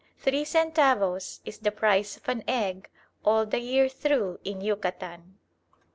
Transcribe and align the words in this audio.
Three 0.17 0.45
centavos 0.45 1.41
is 1.45 1.59
the 1.59 1.69
price 1.71 2.17
of 2.17 2.27
an 2.27 2.43
egg 2.47 2.89
all 3.23 3.45
the 3.45 3.59
year 3.59 3.87
through 3.87 4.39
in 4.43 4.59
Yucatan! 4.59 5.37